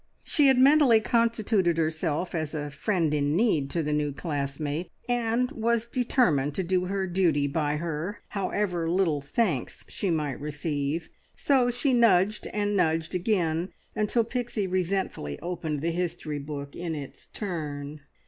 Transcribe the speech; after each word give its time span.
She 0.23 0.47
had 0.47 0.57
mentally 0.57 0.99
constituted 0.99 1.77
herself 1.77 2.33
as 2.33 2.55
friend 2.73 3.13
in 3.13 3.35
need 3.35 3.69
to 3.69 3.83
the 3.83 3.93
new 3.93 4.11
classmate, 4.11 4.89
and 5.07 5.51
was 5.51 5.85
determined 5.85 6.55
to 6.55 6.63
do 6.63 6.85
her 6.85 7.05
duty 7.05 7.45
by 7.45 7.75
her, 7.77 8.17
however 8.29 8.89
little 8.89 9.21
thanks 9.21 9.85
she 9.87 10.09
might 10.09 10.41
receive; 10.41 11.07
so 11.35 11.69
she 11.69 11.93
nudged, 11.93 12.47
and 12.47 12.75
nudged 12.75 13.13
again, 13.13 13.69
until 13.95 14.23
Pixie 14.23 14.65
resentfully 14.65 15.39
opened 15.39 15.81
the 15.81 15.91
history 15.91 16.39
book 16.39 16.75
in 16.75 16.95
its 16.95 17.27
turn. 17.27 17.99